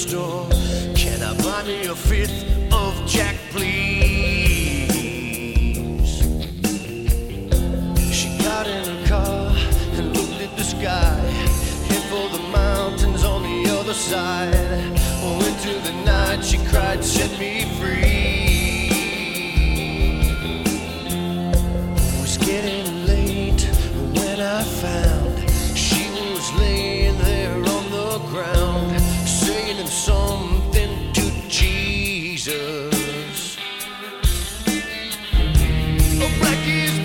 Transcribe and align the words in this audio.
store. 0.00 0.48
Can 0.94 1.22
I 1.22 1.36
buy 1.44 1.62
me 1.64 1.84
a 1.84 1.94
fifth 1.94 2.44
of 2.72 2.92
Jack, 3.06 3.36
please? 3.50 3.70
She 8.10 8.28
got 8.38 8.66
in 8.66 8.84
her 8.92 9.06
car 9.06 9.54
and 9.96 10.16
looked 10.16 10.40
at 10.40 10.56
the 10.56 10.64
sky. 10.64 11.16
Head 11.90 12.02
for 12.12 12.26
the 12.36 12.42
mountains 12.48 13.24
on 13.24 13.42
the 13.42 13.70
other 13.78 13.94
side. 13.94 14.54
Oh, 15.22 15.38
into 15.48 15.78
the 15.86 15.92
night 16.04 16.42
she 16.42 16.56
cried, 16.68 17.04
set 17.04 17.38
me 17.38 17.66
free. 17.78 18.09
Jesus. 32.42 33.58
Oh, 36.22 36.30
black 36.38 36.66
is 36.66 36.99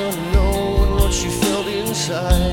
sky 0.00 0.10
on 0.10 0.16
a 0.16 0.20
winter's 0.20 0.30
night, 0.30 0.30
never 0.30 0.32
knowing 0.32 0.94
what 0.96 1.12
she 1.12 1.28
felt 1.28 1.66
inside. 1.66 2.49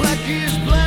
black 0.00 0.18
is 0.30 0.56
black. 0.64 0.79